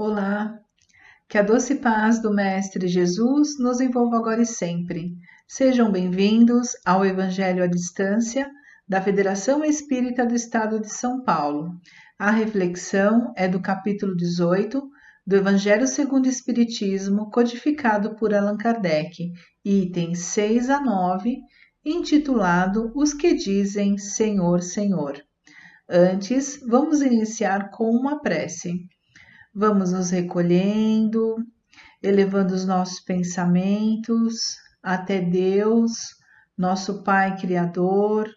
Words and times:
Olá, 0.00 0.56
que 1.28 1.36
a 1.36 1.42
doce 1.42 1.74
paz 1.74 2.22
do 2.22 2.32
Mestre 2.32 2.86
Jesus 2.86 3.58
nos 3.58 3.80
envolva 3.80 4.16
agora 4.16 4.40
e 4.40 4.46
sempre. 4.46 5.16
Sejam 5.44 5.90
bem-vindos 5.90 6.68
ao 6.86 7.04
Evangelho 7.04 7.64
à 7.64 7.66
Distância 7.66 8.48
da 8.88 9.02
Federação 9.02 9.64
Espírita 9.64 10.24
do 10.24 10.36
Estado 10.36 10.78
de 10.78 10.88
São 10.88 11.24
Paulo. 11.24 11.72
A 12.16 12.30
reflexão 12.30 13.32
é 13.36 13.48
do 13.48 13.60
capítulo 13.60 14.14
18 14.14 14.88
do 15.26 15.34
Evangelho 15.34 15.88
segundo 15.88 16.26
o 16.26 16.30
Espiritismo, 16.30 17.28
codificado 17.32 18.14
por 18.14 18.32
Allan 18.32 18.56
Kardec, 18.56 19.32
itens 19.64 20.20
6 20.20 20.70
a 20.70 20.80
9, 20.80 21.38
intitulado 21.84 22.92
Os 22.94 23.12
que 23.12 23.34
dizem 23.34 23.98
Senhor, 23.98 24.62
Senhor. 24.62 25.20
Antes, 25.90 26.60
vamos 26.64 27.02
iniciar 27.02 27.72
com 27.72 27.90
uma 27.90 28.20
prece. 28.22 28.86
Vamos 29.60 29.90
nos 29.90 30.10
recolhendo, 30.10 31.34
elevando 32.00 32.54
os 32.54 32.64
nossos 32.64 33.00
pensamentos 33.00 34.54
até 34.80 35.20
Deus, 35.20 35.90
nosso 36.56 37.02
Pai 37.02 37.36
Criador, 37.36 38.30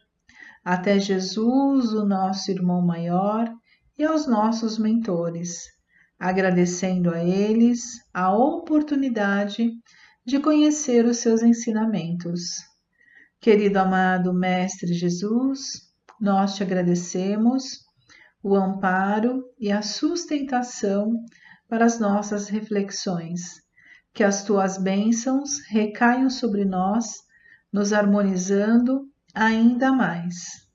até 0.66 1.00
Jesus, 1.00 1.94
o 1.94 2.08
nosso 2.08 2.50
irmão 2.50 2.82
maior, 2.82 3.48
e 3.96 4.04
aos 4.04 4.26
nossos 4.26 4.80
mentores, 4.80 5.60
agradecendo 6.18 7.12
a 7.12 7.24
eles 7.24 7.82
a 8.12 8.36
oportunidade 8.36 9.70
de 10.26 10.40
conhecer 10.40 11.06
os 11.06 11.18
seus 11.18 11.44
ensinamentos. 11.44 12.42
Querido 13.40 13.78
amado 13.78 14.34
Mestre 14.34 14.92
Jesus, 14.92 15.60
nós 16.20 16.56
te 16.56 16.64
agradecemos 16.64 17.91
o 18.44 18.56
amparo 18.56 19.44
e 19.60 19.72
a 19.72 19.82
sustentação 19.82 21.24
para 21.68 21.86
as 21.86 22.00
nossas 22.00 22.48
reflexões. 22.48 23.62
Que 24.14 24.24
as 24.24 24.44
tuas 24.44 24.78
bênçãos 24.78 25.60
recaiam 25.70 26.30
sobre 26.30 26.66
nós, 26.66 27.22
nos 27.72 27.94
harmonizando 27.94 29.10
ainda 29.34 29.92
mais. 29.92 30.68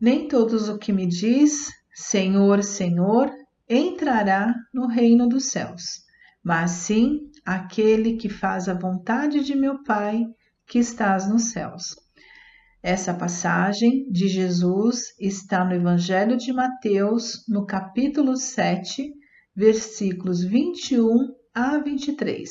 Nem 0.00 0.26
todos 0.26 0.68
o 0.68 0.78
que 0.78 0.92
me 0.92 1.06
diz, 1.06 1.70
Senhor, 1.94 2.62
Senhor, 2.62 3.30
entrará 3.68 4.54
no 4.72 4.86
reino 4.86 5.28
dos 5.28 5.50
céus, 5.50 6.02
mas 6.42 6.70
sim 6.70 7.30
aquele 7.44 8.16
que 8.16 8.28
faz 8.28 8.68
a 8.68 8.74
vontade 8.74 9.44
de 9.44 9.54
meu 9.54 9.82
Pai 9.82 10.24
que 10.66 10.78
estás 10.78 11.28
nos 11.28 11.50
céus. 11.50 11.94
Essa 12.82 13.14
passagem 13.14 14.10
de 14.10 14.26
Jesus 14.26 15.14
está 15.20 15.64
no 15.64 15.72
Evangelho 15.72 16.36
de 16.36 16.52
Mateus, 16.52 17.44
no 17.48 17.64
capítulo 17.64 18.36
7, 18.36 19.08
versículos 19.54 20.42
21 20.42 21.28
a 21.54 21.78
23. 21.78 22.50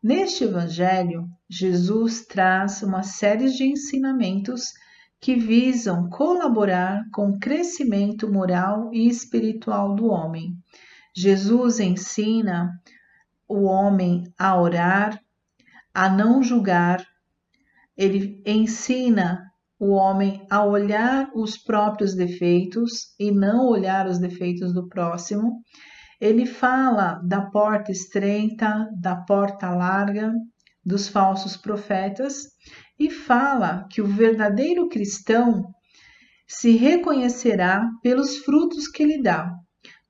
Neste 0.00 0.44
Evangelho, 0.44 1.26
Jesus 1.50 2.24
traz 2.24 2.80
uma 2.84 3.02
série 3.02 3.50
de 3.50 3.64
ensinamentos 3.64 4.66
que 5.20 5.34
visam 5.34 6.08
colaborar 6.10 7.02
com 7.12 7.30
o 7.30 7.38
crescimento 7.40 8.32
moral 8.32 8.90
e 8.92 9.08
espiritual 9.08 9.96
do 9.96 10.06
homem. 10.06 10.52
Jesus 11.12 11.80
ensina 11.80 12.70
o 13.48 13.64
homem 13.64 14.32
a 14.38 14.56
orar, 14.60 15.20
a 15.92 16.08
não 16.08 16.40
julgar, 16.40 17.04
ele 17.96 18.40
ensina 18.46 19.45
o 19.78 19.92
homem 19.92 20.46
a 20.50 20.64
olhar 20.64 21.30
os 21.34 21.58
próprios 21.58 22.14
defeitos 22.14 23.14
e 23.18 23.30
não 23.30 23.66
olhar 23.66 24.06
os 24.06 24.18
defeitos 24.18 24.72
do 24.72 24.88
próximo. 24.88 25.60
Ele 26.20 26.46
fala 26.46 27.20
da 27.24 27.42
porta 27.42 27.92
estreita, 27.92 28.88
da 29.00 29.16
porta 29.16 29.70
larga, 29.70 30.32
dos 30.84 31.08
falsos 31.08 31.56
profetas 31.56 32.36
e 32.98 33.10
fala 33.10 33.86
que 33.90 34.00
o 34.00 34.06
verdadeiro 34.06 34.88
cristão 34.88 35.64
se 36.48 36.76
reconhecerá 36.76 37.86
pelos 38.02 38.38
frutos 38.38 38.86
que 38.86 39.02
ele 39.02 39.20
dá, 39.20 39.50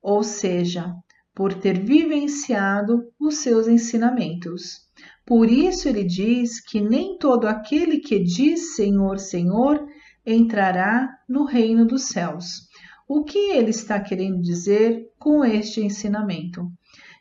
ou 0.03 0.23
seja, 0.23 0.95
por 1.35 1.55
ter 1.55 1.81
vivenciado 1.81 3.03
os 3.19 3.39
seus 3.39 3.67
ensinamentos. 3.67 4.86
Por 5.27 5.51
isso 5.51 5.89
ele 5.89 6.05
diz 6.05 6.61
que 6.61 6.81
nem 6.81 7.19
todo 7.19 7.49
aquele 7.49 7.99
que 7.99 8.23
diz 8.23 8.77
Senhor, 8.77 9.19
Senhor 9.19 9.85
entrará 10.25 11.09
no 11.29 11.45
reino 11.45 11.85
dos 11.85 12.05
céus. 12.05 12.69
O 13.09 13.25
que 13.25 13.51
ele 13.51 13.71
está 13.71 14.01
querendo 14.01 14.41
dizer 14.41 15.05
com 15.19 15.45
este 15.45 15.81
ensinamento? 15.81 16.71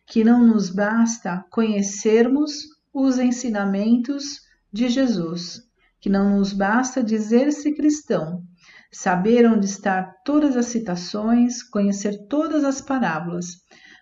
Que 0.06 0.24
não 0.24 0.46
nos 0.46 0.70
basta 0.70 1.44
conhecermos 1.50 2.54
os 2.94 3.18
ensinamentos 3.18 4.40
de 4.72 4.88
Jesus, 4.88 5.62
que 6.00 6.10
não 6.10 6.38
nos 6.38 6.54
basta 6.54 7.04
dizer-se 7.04 7.74
cristão, 7.74 8.44
saber 8.92 9.48
onde 9.48 9.66
estão 9.66 10.06
todas 10.24 10.56
as 10.56 10.68
citações, 10.68 11.64
conhecer 11.64 12.28
todas 12.28 12.64
as 12.64 12.82
parábolas, 12.82 13.48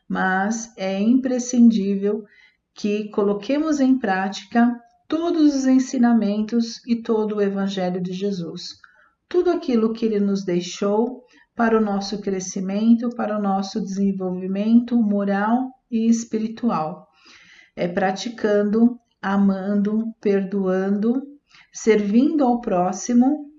mas 0.09 0.73
é 0.77 0.99
imprescindível 0.99 2.23
que 2.75 3.09
coloquemos 3.09 3.79
em 3.79 3.97
prática 3.97 4.75
todos 5.07 5.55
os 5.55 5.65
ensinamentos 5.65 6.85
e 6.87 7.01
todo 7.01 7.35
o 7.35 7.41
Evangelho 7.41 8.01
de 8.01 8.13
Jesus. 8.13 8.69
Tudo 9.29 9.51
aquilo 9.51 9.93
que 9.93 10.05
ele 10.05 10.19
nos 10.19 10.43
deixou 10.43 11.23
para 11.55 11.77
o 11.77 11.81
nosso 11.81 12.19
crescimento, 12.19 13.09
para 13.15 13.37
o 13.37 13.41
nosso 13.41 13.79
desenvolvimento 13.79 14.95
moral 14.95 15.69
e 15.89 16.07
espiritual. 16.07 17.07
É 17.75 17.87
praticando, 17.87 18.97
amando, 19.21 20.05
perdoando, 20.19 21.21
servindo 21.71 22.43
ao 22.43 22.59
próximo, 22.59 23.51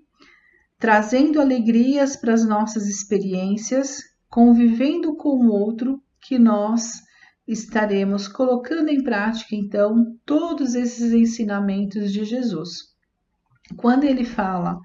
trazendo 0.79 1.41
alegrias 1.41 2.17
para 2.17 2.35
as 2.35 2.45
nossas 2.45 2.89
experiências, 2.89 4.03
convivendo 4.29 5.17
com 5.17 5.47
o 5.47 5.53
outro, 5.53 6.01
que 6.21 6.39
nós 6.39 7.01
estaremos 7.47 8.27
colocando 8.27 8.89
em 8.89 9.03
prática 9.03 9.55
então 9.55 10.17
todos 10.25 10.75
esses 10.75 11.13
ensinamentos 11.13 12.13
de 12.13 12.25
Jesus. 12.25 12.95
Quando 13.77 14.05
ele 14.05 14.25
fala 14.25 14.79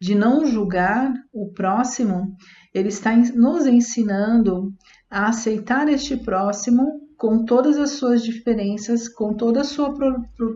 de 0.00 0.14
não 0.14 0.44
julgar 0.46 1.12
o 1.32 1.52
próximo, 1.52 2.36
ele 2.74 2.88
está 2.88 3.14
nos 3.16 3.66
ensinando 3.66 4.72
a 5.10 5.28
aceitar 5.28 5.88
este 5.88 6.16
próximo 6.16 7.02
com 7.16 7.44
todas 7.44 7.78
as 7.78 7.90
suas 7.90 8.22
diferenças, 8.22 9.08
com 9.08 9.34
toda 9.34 9.60
a 9.60 9.64
sua 9.64 9.94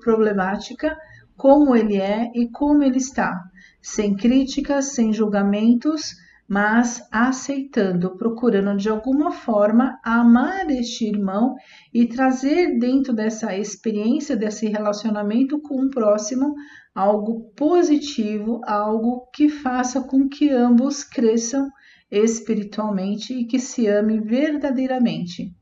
problemática, 0.01 0.97
como 1.37 1.77
ele 1.77 1.97
é 1.97 2.31
e 2.35 2.51
como 2.51 2.83
ele 2.83 2.97
está, 2.97 3.41
sem 3.81 4.17
críticas, 4.17 4.87
sem 4.87 5.13
julgamentos, 5.13 6.17
mas 6.49 7.03
aceitando, 7.11 8.17
procurando 8.17 8.77
de 8.77 8.89
alguma 8.89 9.33
forma 9.33 9.99
amar 10.05 10.71
este 10.71 11.07
irmão 11.07 11.55
e 11.93 12.07
trazer 12.07 12.79
dentro 12.79 13.13
dessa 13.13 13.57
experiência, 13.57 14.37
desse 14.37 14.67
relacionamento 14.69 15.61
com 15.61 15.83
o 15.83 15.91
próximo, 15.91 16.55
algo 16.95 17.51
positivo, 17.57 18.61
algo 18.65 19.29
que 19.35 19.49
faça 19.49 20.01
com 20.03 20.29
que 20.29 20.51
ambos 20.51 21.03
cresçam 21.03 21.69
espiritualmente 22.11 23.35
e 23.35 23.45
que 23.45 23.59
se 23.59 23.89
amem 23.89 24.21
verdadeiramente. 24.21 25.53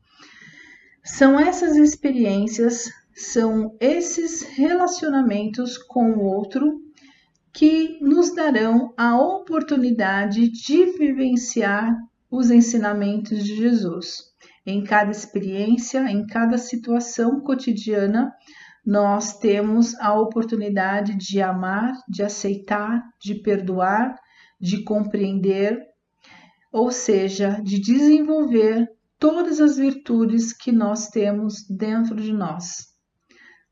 São 1.03 1.39
essas 1.39 1.75
experiências, 1.75 2.85
são 3.15 3.75
esses 3.79 4.43
relacionamentos 4.43 5.77
com 5.77 6.11
o 6.11 6.23
outro 6.23 6.84
que 7.55 7.97
nos 8.01 8.35
darão 8.35 8.93
a 8.97 9.17
oportunidade 9.17 10.49
de 10.49 10.97
vivenciar 10.97 11.95
os 12.29 12.51
ensinamentos 12.51 13.45
de 13.45 13.55
Jesus. 13.55 14.25
Em 14.65 14.83
cada 14.83 15.09
experiência, 15.09 15.99
em 16.11 16.27
cada 16.27 16.57
situação 16.57 17.39
cotidiana, 17.39 18.29
nós 18.85 19.37
temos 19.37 19.95
a 20.01 20.13
oportunidade 20.19 21.15
de 21.15 21.41
amar, 21.41 21.93
de 22.09 22.23
aceitar, 22.23 23.01
de 23.21 23.35
perdoar, 23.35 24.13
de 24.59 24.83
compreender, 24.83 25.79
ou 26.73 26.91
seja, 26.91 27.61
de 27.63 27.79
desenvolver 27.79 28.85
todas 29.17 29.61
as 29.61 29.77
virtudes 29.77 30.51
que 30.51 30.73
nós 30.73 31.07
temos 31.07 31.65
dentro 31.69 32.17
de 32.17 32.33
nós. 32.33 32.87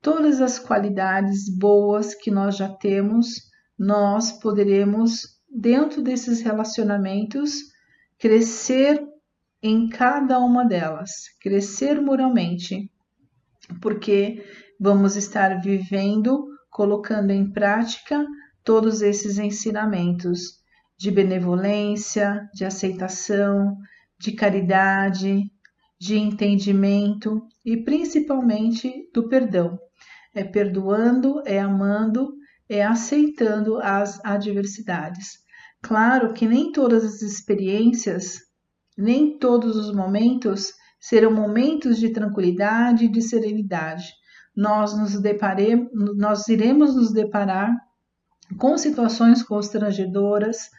Todas 0.01 0.39
as 0.39 0.57
qualidades 0.57 1.53
boas 1.53 2.15
que 2.15 2.31
nós 2.31 2.55
já 2.55 2.69
temos 2.69 3.51
nós 3.83 4.31
poderemos, 4.31 5.41
dentro 5.49 6.01
desses 6.01 6.41
relacionamentos, 6.41 7.51
crescer 8.17 9.05
em 9.61 9.89
cada 9.89 10.39
uma 10.39 10.63
delas, 10.65 11.11
crescer 11.41 12.01
moralmente, 12.01 12.89
porque 13.81 14.43
vamos 14.79 15.17
estar 15.17 15.61
vivendo, 15.61 16.47
colocando 16.69 17.31
em 17.31 17.51
prática 17.51 18.25
todos 18.63 19.01
esses 19.01 19.37
ensinamentos 19.37 20.61
de 20.97 21.11
benevolência, 21.11 22.49
de 22.53 22.63
aceitação, 22.63 23.77
de 24.17 24.31
caridade, 24.31 25.51
de 25.99 26.17
entendimento 26.17 27.45
e 27.65 27.75
principalmente 27.77 29.09
do 29.13 29.27
perdão. 29.27 29.77
É 30.33 30.43
perdoando, 30.43 31.41
é 31.45 31.59
amando, 31.59 32.33
é 32.69 32.83
aceitando 32.83 33.77
as 33.77 34.23
adversidades. 34.23 35.43
Claro 35.81 36.33
que 36.33 36.47
nem 36.47 36.71
todas 36.71 37.03
as 37.03 37.21
experiências, 37.21 38.39
nem 38.97 39.37
todos 39.37 39.75
os 39.75 39.93
momentos 39.93 40.71
serão 40.99 41.33
momentos 41.33 41.97
de 41.97 42.13
tranquilidade 42.13 43.05
e 43.05 43.11
de 43.11 43.21
serenidade. 43.21 44.13
Nós 44.55 44.97
nos 44.97 45.19
deparemos, 45.19 45.89
nós 46.15 46.47
iremos 46.47 46.95
nos 46.95 47.11
deparar 47.11 47.69
com 48.57 48.77
situações 48.77 49.43
constrangedoras, 49.43 50.69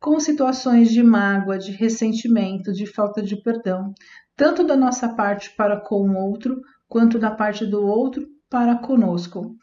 com 0.00 0.18
situações 0.18 0.90
de 0.90 1.02
mágoa, 1.02 1.58
de 1.58 1.72
ressentimento, 1.72 2.72
de 2.72 2.86
falta 2.86 3.22
de 3.22 3.36
perdão, 3.42 3.92
tanto 4.36 4.64
da 4.64 4.76
nossa 4.76 5.08
parte 5.08 5.54
para 5.54 5.80
com 5.80 6.08
o 6.08 6.16
outro, 6.16 6.60
quanto 6.88 7.18
da 7.18 7.30
parte 7.30 7.66
do 7.66 7.84
outro 7.84 8.26
para 8.48 8.76
conosco. 8.76 9.54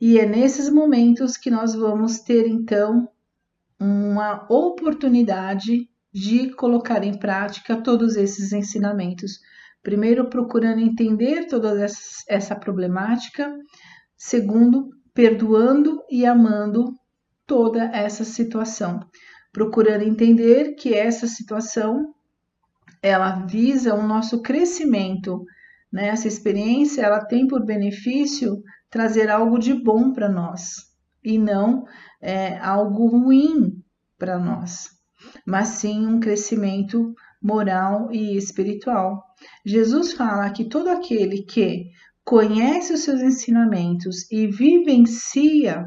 E 0.00 0.18
é 0.18 0.26
nesses 0.26 0.68
momentos 0.68 1.36
que 1.36 1.50
nós 1.50 1.74
vamos 1.74 2.20
ter 2.20 2.46
então 2.46 3.08
uma 3.78 4.46
oportunidade 4.50 5.88
de 6.12 6.50
colocar 6.54 7.04
em 7.04 7.18
prática 7.18 7.76
todos 7.76 8.16
esses 8.16 8.52
ensinamentos. 8.52 9.38
Primeiro, 9.82 10.28
procurando 10.28 10.80
entender 10.80 11.46
toda 11.46 11.86
essa 12.28 12.56
problemática. 12.56 13.54
Segundo, 14.16 14.90
perdoando 15.14 16.02
e 16.10 16.26
amando 16.26 16.92
toda 17.46 17.84
essa 17.84 18.24
situação. 18.24 19.00
Procurando 19.52 20.02
entender 20.02 20.74
que 20.74 20.92
essa 20.92 21.26
situação 21.26 22.14
ela 23.02 23.46
visa 23.46 23.94
o 23.94 24.06
nosso 24.06 24.42
crescimento. 24.42 25.44
Né? 25.92 26.08
Essa 26.08 26.28
experiência 26.28 27.02
ela 27.02 27.24
tem 27.24 27.46
por 27.46 27.64
benefício 27.64 28.62
trazer 28.90 29.30
algo 29.30 29.58
de 29.58 29.74
bom 29.74 30.12
para 30.12 30.28
nós 30.28 30.86
e 31.24 31.38
não 31.38 31.84
é, 32.20 32.58
algo 32.58 33.06
ruim 33.06 33.82
para 34.18 34.38
nós, 34.38 34.88
mas 35.44 35.68
sim 35.68 36.06
um 36.06 36.20
crescimento 36.20 37.14
moral 37.42 38.10
e 38.12 38.36
espiritual. 38.36 39.22
Jesus 39.64 40.12
fala 40.12 40.50
que 40.50 40.64
todo 40.64 40.88
aquele 40.88 41.42
que 41.42 41.90
conhece 42.24 42.92
os 42.92 43.00
seus 43.00 43.20
ensinamentos 43.20 44.30
e 44.30 44.46
vivencia 44.46 45.86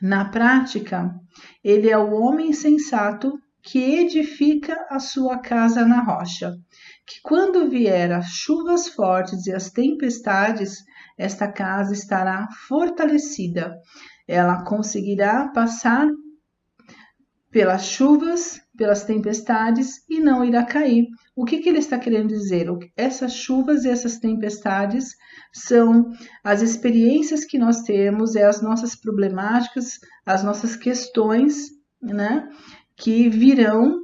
na 0.00 0.26
prática, 0.26 1.14
ele 1.62 1.88
é 1.88 1.98
o 1.98 2.12
homem 2.12 2.52
sensato 2.52 3.32
que 3.64 3.78
edifica 3.78 4.76
a 4.90 4.98
sua 4.98 5.38
casa 5.38 5.86
na 5.86 6.02
rocha, 6.02 6.54
que 7.06 7.20
quando 7.22 7.70
vier 7.70 8.12
as 8.12 8.26
chuvas 8.26 8.88
fortes 8.88 9.46
e 9.46 9.52
as 9.52 9.70
tempestades, 9.70 10.84
esta 11.16 11.50
casa 11.50 11.94
estará 11.94 12.46
fortalecida. 12.68 13.74
Ela 14.28 14.62
conseguirá 14.64 15.48
passar 15.48 16.06
pelas 17.50 17.86
chuvas, 17.86 18.60
pelas 18.76 19.04
tempestades 19.04 20.04
e 20.10 20.20
não 20.20 20.44
irá 20.44 20.64
cair. 20.64 21.06
O 21.34 21.44
que, 21.44 21.58
que 21.58 21.68
ele 21.68 21.78
está 21.78 21.98
querendo 21.98 22.28
dizer? 22.28 22.66
Essas 22.96 23.32
chuvas 23.32 23.84
e 23.84 23.88
essas 23.88 24.18
tempestades 24.18 25.14
são 25.52 26.10
as 26.42 26.60
experiências 26.60 27.44
que 27.44 27.58
nós 27.58 27.82
temos, 27.82 28.36
é 28.36 28.44
as 28.44 28.60
nossas 28.60 28.94
problemáticas, 28.94 30.00
as 30.26 30.42
nossas 30.42 30.76
questões, 30.76 31.70
né? 32.02 32.48
Que 32.96 33.28
virão 33.28 33.98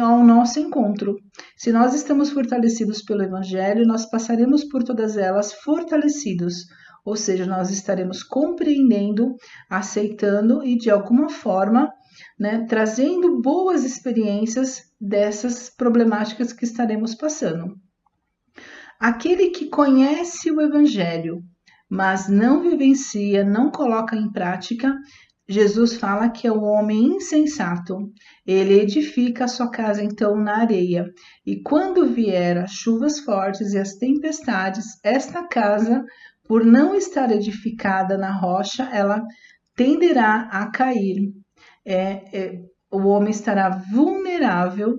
ao 0.00 0.24
nosso 0.24 0.60
encontro. 0.60 1.16
Se 1.56 1.72
nós 1.72 1.94
estamos 1.94 2.30
fortalecidos 2.30 3.02
pelo 3.02 3.22
Evangelho, 3.22 3.86
nós 3.86 4.08
passaremos 4.08 4.64
por 4.64 4.84
todas 4.84 5.16
elas 5.16 5.52
fortalecidos, 5.52 6.66
ou 7.04 7.16
seja, 7.16 7.44
nós 7.46 7.70
estaremos 7.70 8.22
compreendendo, 8.22 9.34
aceitando 9.68 10.64
e 10.64 10.76
de 10.76 10.88
alguma 10.88 11.28
forma, 11.28 11.92
né, 12.38 12.64
trazendo 12.68 13.40
boas 13.40 13.84
experiências 13.84 14.82
dessas 15.00 15.68
problemáticas 15.68 16.52
que 16.52 16.64
estaremos 16.64 17.14
passando. 17.14 17.74
Aquele 19.00 19.50
que 19.50 19.68
conhece 19.68 20.48
o 20.52 20.60
Evangelho, 20.60 21.42
mas 21.90 22.28
não 22.28 22.62
vivencia, 22.62 23.44
não 23.44 23.70
coloca 23.70 24.16
em 24.16 24.30
prática, 24.30 24.96
Jesus 25.52 25.96
fala 25.96 26.30
que 26.30 26.46
é 26.46 26.52
o 26.52 26.62
homem 26.62 27.16
insensato. 27.16 27.98
Ele 28.46 28.80
edifica 28.80 29.44
a 29.44 29.48
sua 29.48 29.70
casa 29.70 30.02
então 30.02 30.34
na 30.36 30.58
areia, 30.58 31.06
e 31.46 31.60
quando 31.62 32.06
vier 32.06 32.56
as 32.56 32.72
chuvas 32.72 33.20
fortes 33.20 33.72
e 33.72 33.78
as 33.78 33.94
tempestades, 33.94 34.86
esta 35.04 35.46
casa, 35.46 36.02
por 36.44 36.64
não 36.64 36.94
estar 36.94 37.30
edificada 37.30 38.16
na 38.16 38.32
rocha, 38.32 38.84
ela 38.92 39.22
tenderá 39.76 40.48
a 40.50 40.70
cair. 40.70 41.30
É, 41.84 42.38
é, 42.38 42.60
o 42.90 43.06
homem 43.08 43.30
estará 43.30 43.68
vulnerável, 43.68 44.96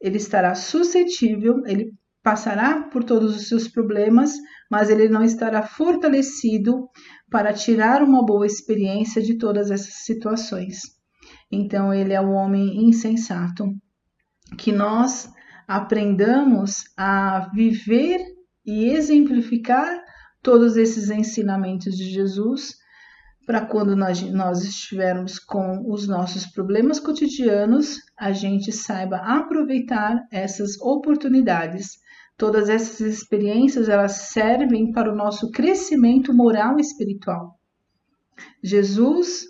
ele 0.00 0.16
estará 0.16 0.54
suscetível, 0.54 1.62
ele 1.64 1.92
passará 2.26 2.82
por 2.82 3.04
todos 3.04 3.36
os 3.36 3.46
seus 3.46 3.68
problemas, 3.68 4.32
mas 4.68 4.90
ele 4.90 5.08
não 5.08 5.22
estará 5.22 5.62
fortalecido 5.62 6.88
para 7.30 7.52
tirar 7.52 8.02
uma 8.02 8.24
boa 8.24 8.46
experiência 8.46 9.22
de 9.22 9.36
todas 9.36 9.70
essas 9.70 10.04
situações. 10.04 10.82
Então, 11.50 11.92
ele 11.92 12.12
é 12.12 12.20
o 12.20 12.30
homem 12.30 12.88
insensato. 12.88 13.64
Que 14.56 14.70
nós 14.70 15.28
aprendamos 15.66 16.84
a 16.96 17.50
viver 17.52 18.20
e 18.64 18.90
exemplificar 18.90 20.00
todos 20.42 20.76
esses 20.76 21.10
ensinamentos 21.10 21.96
de 21.96 22.04
Jesus 22.04 22.76
para 23.46 23.64
quando 23.64 23.94
nós, 23.94 24.20
nós 24.22 24.64
estivermos 24.64 25.38
com 25.38 25.84
os 25.88 26.08
nossos 26.08 26.46
problemas 26.46 26.98
cotidianos, 26.98 27.98
a 28.18 28.32
gente 28.32 28.72
saiba 28.72 29.18
aproveitar 29.18 30.26
essas 30.32 30.80
oportunidades 30.80 31.98
Todas 32.36 32.68
essas 32.68 33.00
experiências 33.00 33.88
elas 33.88 34.28
servem 34.32 34.92
para 34.92 35.10
o 35.10 35.16
nosso 35.16 35.50
crescimento 35.50 36.34
moral 36.34 36.78
e 36.78 36.82
espiritual. 36.82 37.58
Jesus, 38.62 39.44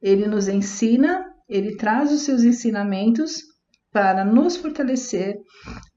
ele 0.00 0.26
nos 0.28 0.46
ensina, 0.46 1.24
ele 1.48 1.76
traz 1.76 2.12
os 2.12 2.22
seus 2.22 2.44
ensinamentos 2.44 3.42
para 3.92 4.24
nos 4.24 4.56
fortalecer, 4.56 5.36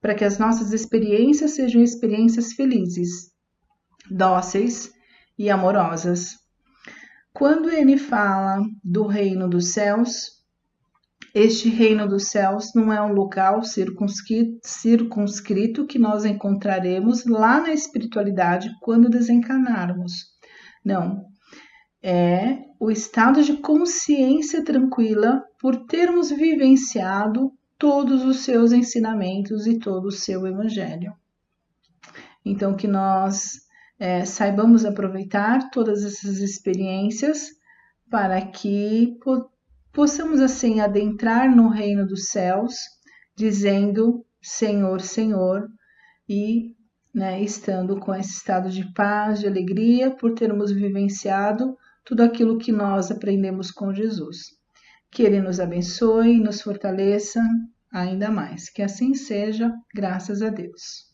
para 0.02 0.16
que 0.16 0.26
as 0.26 0.40
nossas 0.40 0.74
experiências 0.74 1.52
sejam 1.52 1.84
experiências 1.84 2.54
felizes, 2.54 3.32
dóceis 4.10 4.92
e 5.38 5.50
amorosas. 5.52 6.32
Quando 7.32 7.70
ele 7.70 7.98
fala 7.98 8.60
do 8.84 9.06
reino 9.06 9.48
dos 9.48 9.74
céus, 9.74 10.43
este 11.34 11.68
reino 11.68 12.08
dos 12.08 12.28
céus 12.28 12.76
não 12.76 12.94
é 12.94 13.02
um 13.02 13.12
local 13.12 13.64
circunscrito, 13.64 15.88
que 15.88 15.98
nós 15.98 16.26
encontraremos 16.26 17.26
lá 17.26 17.60
na 17.60 17.74
espiritualidade 17.74 18.70
quando 18.80 19.10
desencarnarmos. 19.10 20.28
Não. 20.86 21.26
É 22.04 22.60
o 22.80 22.92
estado 22.92 23.42
de 23.42 23.58
consciência 23.58 24.64
tranquila 24.64 25.44
por 25.60 25.86
termos 25.86 26.30
vivenciado 26.30 27.52
todos 27.80 28.24
os 28.24 28.42
seus 28.42 28.72
ensinamentos 28.72 29.66
e 29.66 29.80
todo 29.80 30.06
o 30.06 30.12
seu 30.12 30.46
evangelho. 30.46 31.16
Então, 32.46 32.76
que 32.76 32.88
nós 32.88 33.62
é, 33.98 34.26
saibamos 34.26 34.86
aproveitar 34.86 35.72
todas 35.72 36.04
essas 36.04 36.40
experiências 36.40 37.50
para 38.10 38.42
que 38.42 39.18
possamos 39.94 40.42
assim 40.42 40.80
adentrar 40.80 41.56
no 41.56 41.70
reino 41.70 42.06
dos 42.06 42.30
céus, 42.30 42.74
dizendo 43.36 44.26
Senhor, 44.42 45.00
Senhor, 45.00 45.68
e 46.28 46.74
né, 47.14 47.42
estando 47.42 48.00
com 48.00 48.14
esse 48.14 48.32
estado 48.32 48.70
de 48.70 48.92
paz, 48.94 49.40
de 49.40 49.48
alegria, 49.48 50.12
por 50.12 50.34
termos 50.34 50.72
vivenciado 50.72 51.78
tudo 52.04 52.24
aquilo 52.24 52.58
que 52.58 52.72
nós 52.72 53.12
aprendemos 53.12 53.72
com 53.72 53.94
Jesus. 53.94 54.40
Que 55.12 55.24
Ele 55.24 55.40
nos 55.40 55.60
abençoe 55.60 56.38
e 56.38 56.44
nos 56.44 56.62
fortaleça 56.62 57.40
ainda 57.94 58.32
mais. 58.32 58.70
Que 58.70 58.82
assim 58.82 59.14
seja, 59.14 59.72
graças 59.94 60.42
a 60.42 60.50
Deus. 60.50 61.13